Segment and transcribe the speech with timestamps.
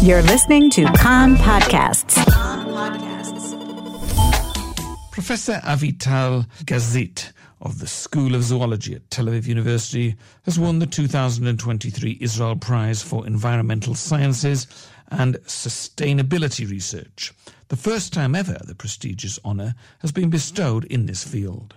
[0.00, 2.14] You're listening to Kan Podcasts.
[5.10, 10.14] Professor Avital Gasith of the School of Zoology at Tel Aviv University
[10.44, 14.68] has won the 2023 Israel Prize for Environmental Sciences
[15.10, 17.34] and Sustainability Research,
[17.66, 21.74] the first time ever the prestigious honour has been bestowed in this field.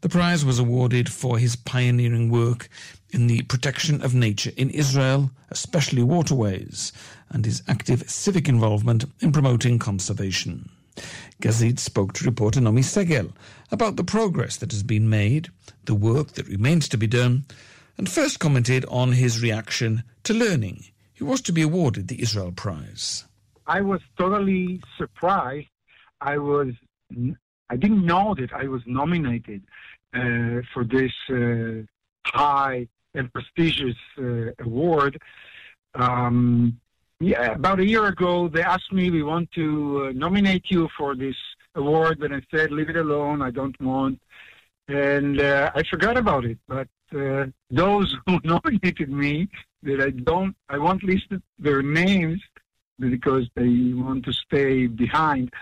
[0.00, 2.70] The prize was awarded for his pioneering work
[3.12, 6.92] in the protection of nature in Israel, especially waterways,
[7.28, 10.68] and his active civic involvement in promoting conservation.
[11.40, 13.32] Gasith spoke to reporter Naomi Segal
[13.70, 15.48] about the progress that has been made,
[15.84, 17.44] the work that remains to be done,
[17.96, 20.84] and first commented on his reaction to learning
[21.20, 23.26] he was to be awarded the Israel Prize.
[23.66, 25.68] I was totally surprised.
[26.22, 26.72] I was
[27.68, 29.62] I didn't know that I was nominated
[30.14, 31.84] uh, for this uh,
[32.24, 35.20] high and prestigious uh, award.
[35.94, 36.78] Um,
[37.20, 41.14] yeah, about a year ago, they asked me, "We want to uh, nominate you for
[41.14, 41.36] this
[41.74, 43.42] award," but I said, "Leave it alone.
[43.42, 44.20] I don't want."
[44.88, 46.58] And uh, I forgot about it.
[46.66, 49.48] But uh, those who nominated me,
[49.82, 51.26] that I don't, I won't list
[51.58, 52.40] their names
[52.98, 55.52] because they want to stay behind.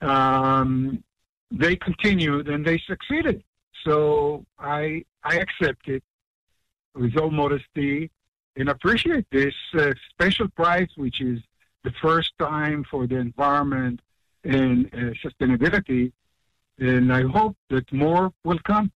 [0.00, 1.02] Um,
[1.50, 3.42] they continued and they succeeded.
[3.84, 6.02] So I I accept it
[6.94, 8.10] with all modesty
[8.56, 11.40] and appreciate this uh, special prize, which is
[11.84, 14.00] the first time for the environment
[14.44, 16.12] and uh, sustainability.
[16.78, 18.92] And I hope that more will come.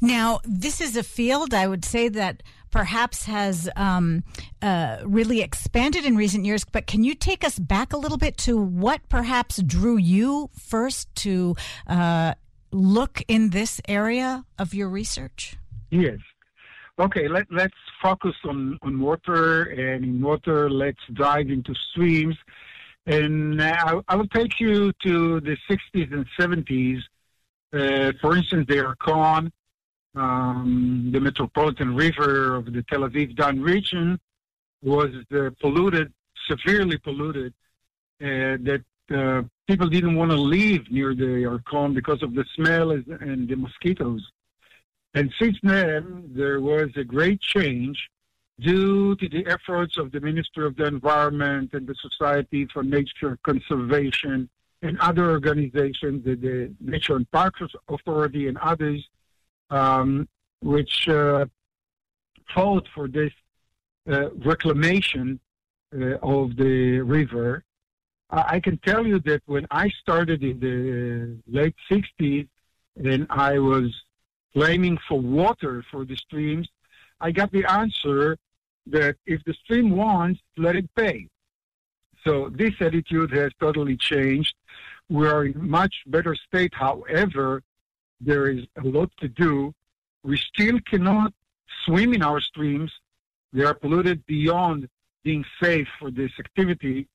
[0.00, 4.24] Now, this is a field I would say that perhaps has um,
[4.60, 6.64] uh, really expanded in recent years.
[6.64, 11.14] But can you take us back a little bit to what perhaps drew you first
[11.16, 11.54] to
[11.86, 12.34] uh,
[12.72, 15.56] look in this area of your research?
[15.90, 16.18] Yes.
[16.96, 22.36] Okay, let, let's focus on, on water, and in water, let's dive into streams.
[23.06, 27.00] And I, I will take you to the 60s and 70s.
[27.72, 29.50] Uh, for instance, the Yarkon,
[30.14, 34.20] um, the metropolitan river of the Tel Aviv Dan region,
[34.80, 36.12] was uh, polluted,
[36.48, 37.52] severely polluted,
[38.22, 42.92] uh, that uh, people didn't want to leave near the Yarkon because of the smell
[42.92, 44.24] and the mosquitoes.
[45.14, 48.10] And since then, there was a great change
[48.60, 53.38] due to the efforts of the Ministry of the Environment and the Society for Nature
[53.44, 54.48] Conservation
[54.82, 59.08] and other organizations, the, the Nature and Parks Authority and others,
[59.70, 60.28] um,
[60.60, 61.46] which uh,
[62.52, 63.32] fought for this
[64.10, 65.40] uh, reclamation
[65.94, 67.64] uh, of the river.
[68.30, 72.48] I can tell you that when I started in the late 60s
[72.96, 73.94] and I was
[74.54, 76.68] claiming for water for the streams,
[77.20, 78.38] I got the answer
[78.86, 81.28] that if the stream wants, let it pay.
[82.24, 84.54] So this attitude has totally changed.
[85.08, 86.72] We are in much better state.
[86.74, 87.62] However,
[88.20, 89.74] there is a lot to do.
[90.22, 91.32] We still cannot
[91.84, 92.92] swim in our streams.
[93.52, 94.88] They are polluted beyond
[95.22, 97.08] being safe for this activity.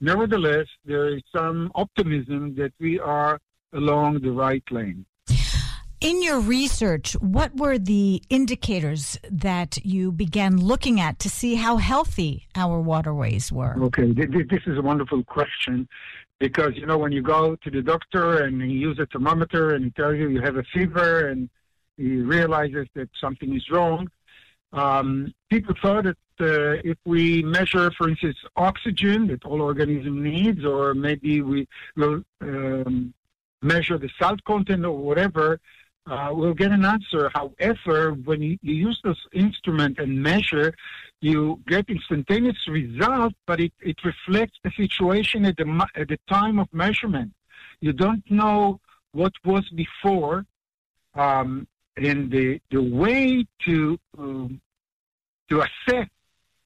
[0.00, 3.40] Nevertheless, there is some optimism that we are
[3.72, 5.04] along the right lane.
[6.06, 11.78] In your research, what were the indicators that you began looking at to see how
[11.78, 13.74] healthy our waterways were?
[13.86, 15.88] Okay, this is a wonderful question
[16.38, 19.86] because, you know, when you go to the doctor and he uses a thermometer and
[19.86, 21.50] he tells you you have a fever and
[21.96, 24.08] he realizes that something is wrong,
[24.74, 30.64] um, people thought that uh, if we measure, for instance, oxygen that all organism needs,
[30.64, 33.12] or maybe we will um,
[33.60, 35.58] measure the salt content or whatever,
[36.06, 37.30] uh, we'll get an answer.
[37.34, 40.74] However, when you, you use this instrument and measure,
[41.20, 46.58] you get instantaneous result, but it, it reflects the situation at the, at the time
[46.58, 47.32] of measurement.
[47.80, 48.80] You don't know
[49.12, 50.46] what was before,
[51.14, 54.60] um, and the, the way to um,
[55.48, 56.08] to assess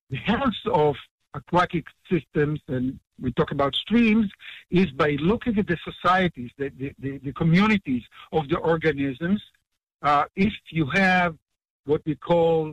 [0.08, 0.96] the health of
[1.34, 4.30] aquatic systems, and we talk about streams,
[4.70, 8.02] is by looking at the societies, the, the, the, the communities
[8.32, 9.42] of the organisms.
[10.02, 11.36] Uh, if you have
[11.84, 12.72] what we call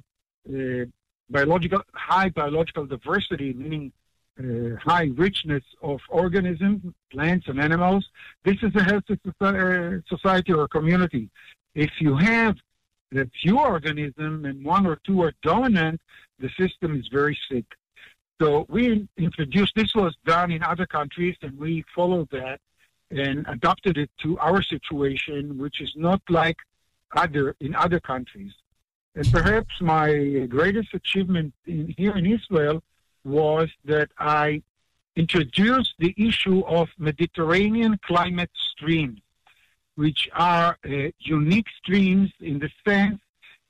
[0.49, 0.85] uh,
[1.29, 3.91] biological high biological diversity, meaning
[4.39, 8.07] uh, high richness of organisms, plants and animals,
[8.45, 11.29] this is a healthy uh, society or community.
[11.75, 12.55] If you have
[13.15, 15.99] a few organisms and one or two are dominant,
[16.39, 17.65] the system is very sick.
[18.39, 22.59] So we introduced, this was done in other countries, and we followed that
[23.09, 26.57] and adopted it to our situation, which is not like
[27.15, 28.53] other in other countries.
[29.15, 32.83] And perhaps my greatest achievement in, here in Israel
[33.23, 34.61] was that I
[35.15, 39.19] introduced the issue of Mediterranean climate streams,
[39.95, 43.19] which are uh, unique streams in the sense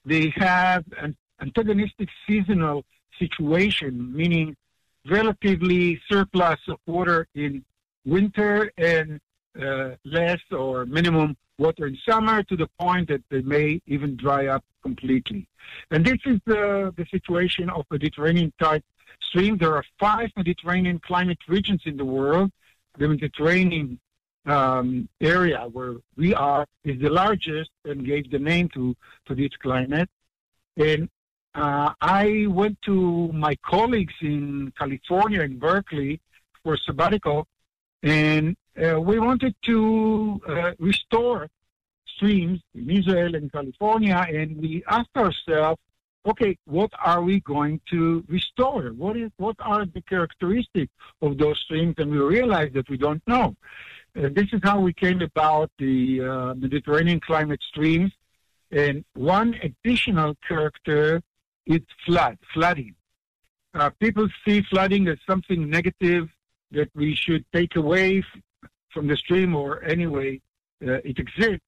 [0.03, 2.83] they have an antagonistic seasonal
[3.19, 4.55] situation, meaning
[5.09, 7.63] relatively surplus of water in
[8.05, 9.19] winter and
[9.61, 14.47] uh, less or minimum water in summer to the point that they may even dry
[14.47, 15.47] up completely.
[15.91, 18.83] And this is the, the situation of Mediterranean type
[19.21, 19.57] stream.
[19.57, 22.51] There are five Mediterranean climate regions in the world.
[22.97, 23.99] The Mediterranean
[24.45, 28.95] um, area where we are is the largest and gave the name to,
[29.27, 30.09] to this climate.
[30.77, 31.09] And
[31.57, 36.21] uh, I went to my colleagues in California, in Berkeley,
[36.63, 37.47] for sabbatical,
[38.03, 41.47] and uh, we wanted to uh, restore
[42.15, 45.81] streams in Israel and California, and we asked ourselves,
[46.27, 48.89] okay, what are we going to restore?
[48.89, 50.91] What is what are the characteristics
[51.23, 51.95] of those streams?
[51.97, 53.55] And we realized that we don't know.
[54.15, 58.11] Uh, this is how we came about the uh, Mediterranean climate streams.
[58.71, 61.21] And one additional character
[61.67, 62.95] is flood, flooding.
[63.73, 66.29] Uh, people see flooding as something negative
[66.71, 70.39] that we should take away f- from the stream or anyway
[70.87, 71.65] uh, it exists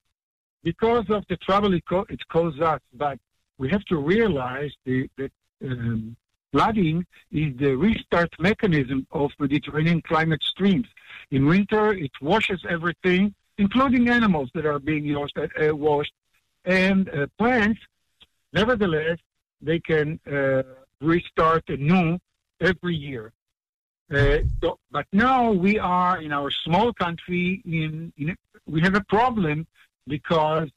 [0.64, 2.82] because of the trouble it, co- it causes us.
[2.94, 3.20] But
[3.58, 5.32] we have to realize the, that
[5.64, 6.16] um,
[6.52, 10.88] flooding is the restart mechanism of Mediterranean climate streams.
[11.32, 16.14] In winter, it washes everything, including animals that are being washed, uh, washed
[16.66, 17.80] and uh, plants.
[18.54, 19.20] Nevertheless,
[19.62, 20.64] they can uh,
[21.02, 22.20] restart anew
[22.62, 23.32] every year.
[24.14, 27.62] Uh, so, but now we are in our small country.
[27.66, 28.36] In, in
[28.66, 29.68] we have a problem
[30.08, 30.70] because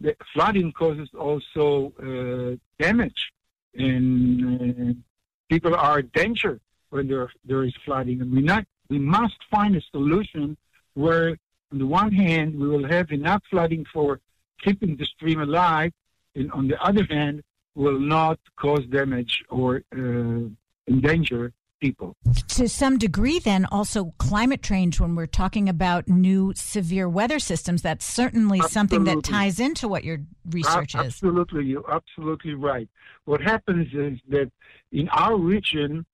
[0.00, 3.32] the flooding causes also uh, damage,
[3.74, 4.94] and uh,
[5.48, 6.60] people are in danger
[6.90, 8.20] when there there is flooding.
[8.20, 10.56] And we not we must find a solution
[10.94, 11.36] where,
[11.72, 14.20] on the one hand, we will have enough flooding for
[14.62, 15.92] keeping the stream alive,
[16.36, 17.42] and on the other hand,
[17.76, 20.48] will not cause damage or uh,
[20.88, 22.16] endanger people.
[22.48, 27.82] To some degree, then, also climate change, when we're talking about new severe weather systems,
[27.82, 28.72] that's certainly Absolutely.
[28.72, 30.18] something that ties into what your
[30.50, 31.06] research Uh, is.
[31.06, 32.88] Absolutely, you're absolutely right.
[33.26, 34.50] What happens is that
[34.90, 36.06] in our region,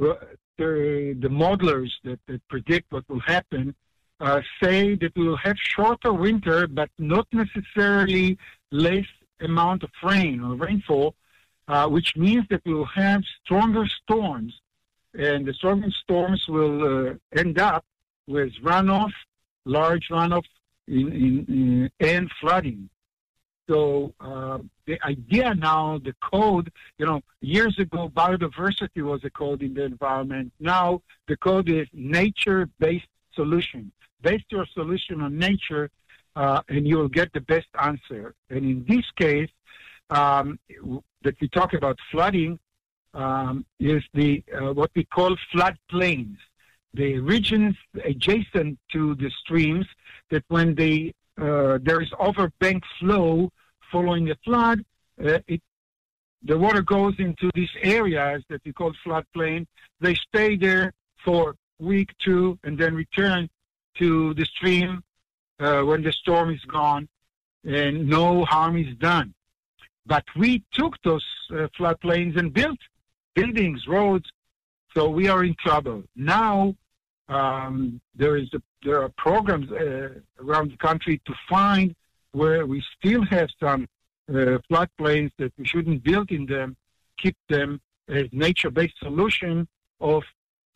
[0.00, 0.14] uh,
[0.58, 3.74] the, the modelers that, that predict what will happen
[4.20, 8.38] uh, say that we will have shorter winter, but not necessarily
[8.70, 9.06] less
[9.40, 11.14] amount of rain or rainfall,
[11.68, 14.60] uh, which means that we will have stronger storms.
[15.14, 17.84] And the stronger storms will uh, end up
[18.26, 19.12] with runoff,
[19.64, 20.44] large runoff,
[20.86, 22.88] in, in, in, and flooding.
[23.68, 29.62] So uh, the idea now, the code, you know, years ago, biodiversity was a code
[29.62, 30.52] in the environment.
[30.58, 33.92] Now the code is nature-based solution.
[34.22, 35.88] Based your solution on nature,
[36.36, 38.34] uh, and you will get the best answer.
[38.48, 39.50] And in this case,
[40.10, 40.58] um,
[41.22, 42.58] that we talk about flooding
[43.14, 46.38] um, is the uh, what we call flood plains,
[46.94, 49.86] the regions adjacent to the streams
[50.30, 53.50] that when they uh, there is overbank flow
[53.90, 54.84] following a flood,
[55.24, 55.62] uh, it
[56.42, 59.66] the water goes into these areas that we call floodplain.
[60.00, 60.92] They stay there
[61.22, 63.48] for week, two, and then return
[63.98, 65.02] to the stream
[65.60, 67.08] uh, when the storm is gone,
[67.64, 69.34] and no harm is done.
[70.06, 72.78] But we took those uh, floodplains and built
[73.34, 74.28] buildings, roads,
[74.94, 76.02] so we are in trouble.
[76.16, 76.74] Now
[77.28, 80.08] um, there is a, there are programs uh,
[80.44, 81.94] around the country to find
[82.32, 83.86] where we still have some
[84.28, 86.76] uh, floodplains that we shouldn't build in them,
[87.18, 89.68] keep them as nature-based solution
[90.00, 90.22] of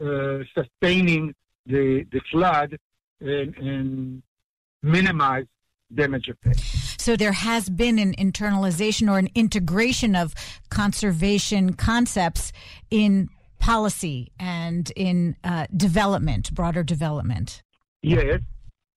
[0.05, 1.35] uh, sustaining
[1.67, 2.77] the the flood
[3.21, 4.23] and, and
[4.85, 5.47] minimize
[5.95, 6.61] damage effect.
[7.01, 10.35] So there has been an internalization or an integration of
[10.71, 12.53] conservation concepts
[12.91, 17.63] in policy and in uh, development, broader development.
[18.03, 18.41] Yes,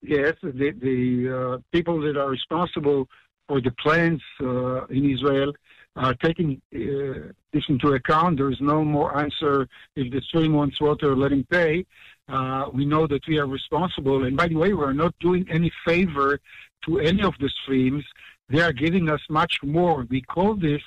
[0.02, 0.34] yes.
[0.42, 3.08] The, the uh, people that are responsible
[3.48, 5.54] for the plans uh, in Israel
[5.96, 8.38] are taking uh, this into account.
[8.38, 11.86] There is no more answer if the stream wants water, let him pay.
[12.30, 14.26] Uh, we know that we are responsible.
[14.26, 16.40] And by the way, we're not doing any favor
[16.86, 18.04] to any of the streams.
[18.50, 20.06] They are giving us much more.
[20.10, 20.82] We call this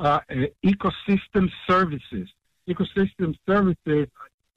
[0.00, 0.20] uh,
[0.64, 2.28] ecosystem services.
[2.68, 4.08] Ecosystem services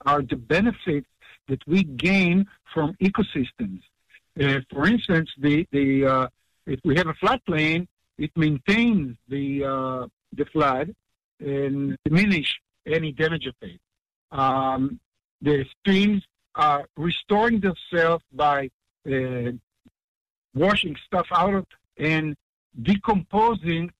[0.05, 1.07] are the benefits
[1.47, 3.81] that we gain from ecosystems.
[4.39, 6.27] Uh, for instance, the, the, uh,
[6.65, 10.93] if we have a floodplain, it maintains the, uh, the flood
[11.39, 13.79] and diminish any damage effect.
[14.31, 14.99] um,
[15.41, 16.23] the streams
[16.55, 18.69] are restoring themselves by
[19.11, 19.51] uh,
[20.53, 22.35] washing stuff out and
[22.81, 23.91] decomposing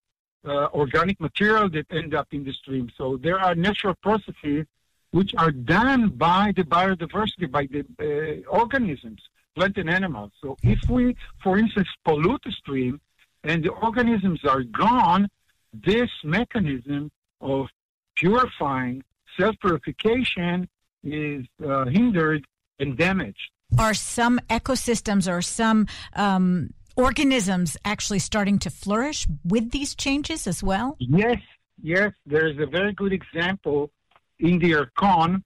[0.45, 2.89] uh, organic material that end up in the stream.
[2.97, 4.65] So there are natural processes
[5.11, 9.21] which are done by the biodiversity, by the uh, organisms,
[9.55, 10.31] plant and animals.
[10.41, 12.99] So if we, for instance, pollute the stream
[13.43, 15.29] and the organisms are gone,
[15.73, 17.11] this mechanism
[17.41, 17.67] of
[18.15, 19.03] purifying
[19.37, 20.67] self-purification
[21.05, 22.45] is uh, hindered
[22.79, 23.51] and damaged.
[23.77, 30.63] Are some ecosystems or some um, organisms actually starting to flourish with these changes as
[30.63, 30.95] well?
[30.99, 31.41] Yes,
[31.81, 32.11] yes.
[32.25, 33.91] There is a very good example
[34.39, 35.43] in the Yarkon.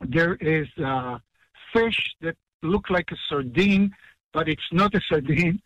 [0.00, 1.20] There is a
[1.72, 3.94] fish that look like a sardine,
[4.32, 5.60] but it's not a sardine,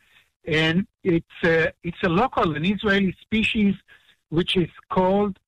[0.46, 3.74] and it's a, it's a local, an Israeli species,
[4.30, 5.38] which is called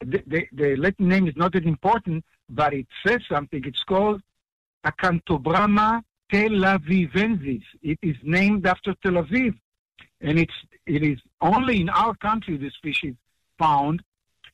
[0.00, 3.62] the, the, the Latin name is not that important, but it says something.
[3.64, 4.20] It's called
[4.84, 7.62] Acanthobrama tel avivensis.
[7.82, 9.54] It is named after Tel Aviv,
[10.20, 10.54] and it's
[10.86, 13.14] it is only in our country this fish is
[13.58, 14.02] found,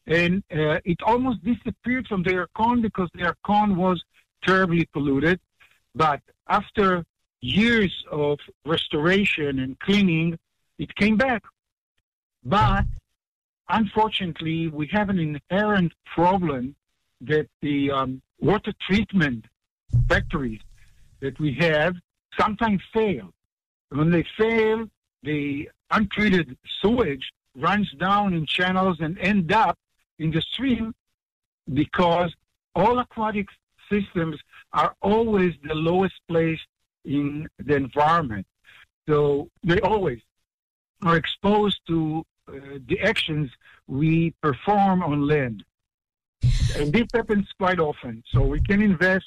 [0.07, 4.03] and uh, it almost disappeared from the Yarkon because the Yarkon was
[4.47, 5.41] terribly polluted.
[5.95, 7.05] But after
[7.41, 10.39] years of restoration and cleaning,
[10.79, 11.43] it came back.
[12.45, 12.85] But
[13.69, 16.77] unfortunately, we have an inherent problem
[17.23, 19.45] that the um, water treatment
[20.09, 20.61] factories
[21.21, 21.95] that we have
[22.39, 23.31] sometimes fail.
[23.91, 24.87] When they fail,
[25.23, 29.77] the untreated sewage runs down in channels and end up
[30.19, 30.95] in the stream
[31.73, 32.33] because
[32.75, 33.49] all aquatic
[33.91, 34.37] systems
[34.73, 36.61] are always the lowest place
[37.05, 38.47] in the environment.
[39.09, 40.21] So they always
[41.03, 42.53] are exposed to uh,
[42.87, 43.51] the actions
[43.87, 45.65] we perform on land.
[46.77, 48.23] And this happens quite often.
[48.33, 49.27] So we can invest,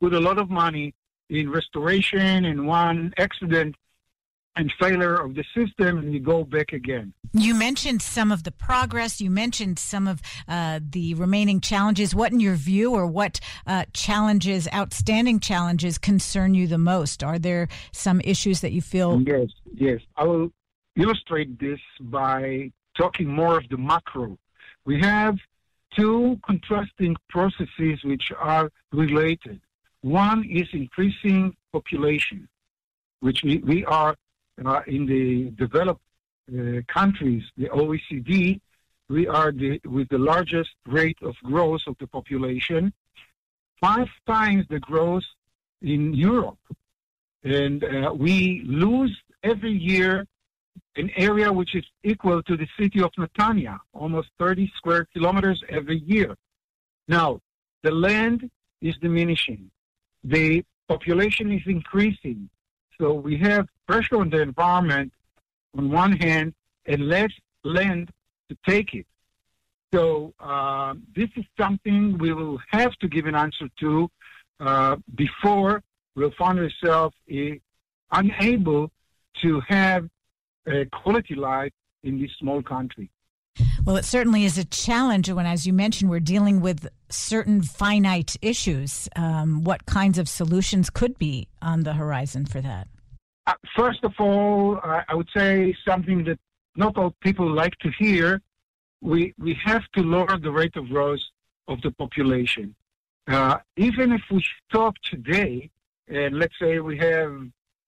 [0.00, 0.94] put a lot of money
[1.28, 3.74] in restoration and one accident
[4.56, 7.12] and failure of the system and you go back again.
[7.32, 9.20] You mentioned some of the progress.
[9.20, 12.14] You mentioned some of uh, the remaining challenges.
[12.14, 17.22] What, in your view, or what uh, challenges, outstanding challenges, concern you the most?
[17.22, 19.20] Are there some issues that you feel?
[19.20, 20.00] Yes, yes.
[20.16, 20.50] I will
[20.96, 24.38] illustrate this by talking more of the macro.
[24.86, 25.36] We have
[25.94, 29.60] two contrasting processes which are related.
[30.02, 32.48] One is increasing population,
[33.20, 34.16] which we, we are
[34.64, 36.00] uh, in the developed
[36.48, 38.60] uh, countries, the OECD,
[39.08, 42.92] we are the, with the largest rate of growth of the population,
[43.80, 45.24] five times the growth
[45.82, 46.58] in Europe.
[47.44, 50.26] And uh, we lose every year
[50.96, 55.98] an area which is equal to the city of Netanya, almost 30 square kilometers every
[55.98, 56.36] year.
[57.08, 57.40] Now,
[57.82, 59.70] the land is diminishing.
[60.24, 62.48] The population is increasing.
[62.98, 65.12] So we have pressure on the environment
[65.76, 66.54] on one hand
[66.86, 67.30] and less
[67.64, 68.10] land
[68.48, 69.06] to take it.
[69.92, 74.10] So uh, this is something we will have to give an answer to
[74.58, 75.82] uh, before
[76.14, 77.54] we'll find ourselves uh,
[78.12, 78.90] unable
[79.42, 80.08] to have
[80.92, 83.10] quality life in this small country.
[83.84, 88.36] Well, it certainly is a challenge when, as you mentioned, we're dealing with certain finite
[88.42, 89.08] issues.
[89.16, 92.88] Um, what kinds of solutions could be on the horizon for that?
[93.46, 96.38] Uh, first of all, uh, I would say something that
[96.74, 98.42] not all people like to hear.
[99.00, 101.20] We, we have to lower the rate of growth
[101.68, 102.74] of the population.
[103.28, 105.70] Uh, even if we stop today,
[106.08, 107.32] and let's say we have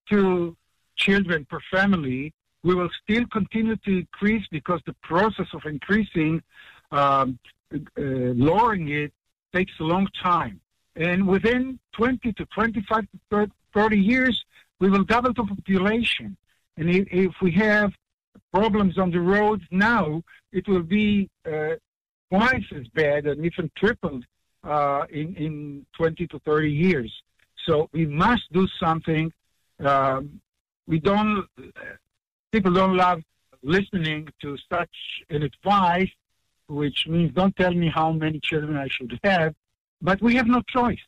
[0.08, 0.56] two
[0.96, 2.32] children per family,
[2.68, 6.42] we will still continue to increase because the process of increasing,
[6.92, 7.38] um,
[7.74, 7.78] uh,
[8.48, 9.10] lowering it
[9.54, 10.60] takes a long time.
[10.94, 14.44] And within 20 to 25 to 30 years,
[14.80, 16.36] we will double the population.
[16.76, 17.90] And if, we have
[18.52, 20.22] problems on the roads now,
[20.52, 21.76] it will be uh,
[22.30, 24.26] twice as bad and even tripled
[24.62, 27.10] uh, in, in 20 to 30 years.
[27.64, 29.32] So we must do something.
[29.82, 30.42] Um,
[30.86, 31.46] we don't,
[32.52, 33.22] people don't love
[33.62, 34.90] listening to such
[35.30, 36.10] an advice,
[36.68, 39.54] which means don't tell me how many children I should have,
[40.00, 41.00] but we have no choice.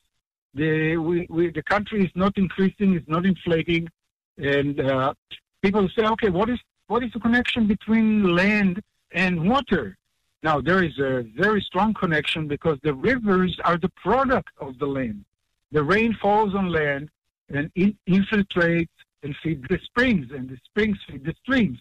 [0.55, 3.89] The, we, we, the country is not increasing, it's not inflating,
[4.37, 5.15] and uh,
[5.63, 8.83] people say, okay, what is, what is the connection between land
[9.13, 9.97] and water?
[10.43, 14.87] Now, there is a very strong connection because the rivers are the product of the
[14.87, 15.25] land.
[15.71, 17.11] The rain falls on land
[17.51, 18.89] and it infiltrates
[19.23, 21.79] and feed the springs, and the springs feed the streams.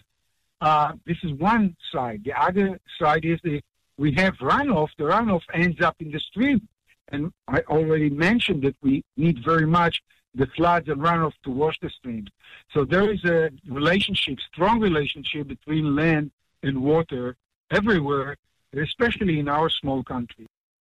[0.62, 2.22] Uh, this is one side.
[2.25, 3.62] The other side is that
[3.98, 4.89] we have runoff.
[4.98, 6.67] The runoff ends up in the stream
[7.12, 10.01] And I already mentioned that we need very much
[10.36, 12.29] the floods and runoff to wash the streams.
[12.74, 16.31] So there is a relationship, strong relationship between land
[16.62, 17.36] and water
[17.72, 18.38] everywhere,
[18.74, 20.46] especially in our small country.